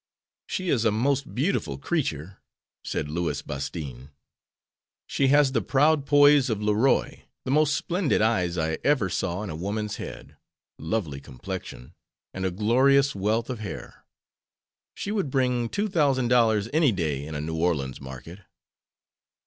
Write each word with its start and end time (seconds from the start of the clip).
"She 0.47 0.69
is 0.69 0.83
a 0.83 0.89
most 0.89 1.35
beautiful 1.35 1.77
creature," 1.77 2.39
said 2.83 3.07
Louis 3.07 3.39
Bastine. 3.43 4.09
"She 5.05 5.27
has 5.27 5.51
the 5.51 5.61
proud 5.61 6.07
poise 6.07 6.49
of 6.49 6.59
Leroy, 6.59 7.19
the 7.45 7.51
most 7.51 7.75
splendid 7.75 8.19
eyes 8.19 8.57
I 8.57 8.79
ever 8.83 9.09
saw 9.09 9.43
in 9.43 9.51
a 9.51 9.55
woman's 9.55 9.97
head, 9.97 10.37
lovely 10.79 11.21
complexion, 11.21 11.93
and 12.33 12.45
a 12.47 12.49
glorious 12.49 13.13
wealth 13.13 13.51
of 13.51 13.59
hair. 13.59 14.03
She 14.95 15.11
would 15.11 15.29
bring 15.29 15.69
$2000 15.69 16.69
any 16.73 16.91
day 16.91 17.23
in 17.23 17.35
a 17.35 17.41
New 17.41 17.55
Orleans 17.57 18.01
market." 18.01 18.39